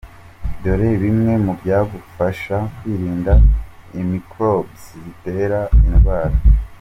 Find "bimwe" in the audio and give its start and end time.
1.03-1.33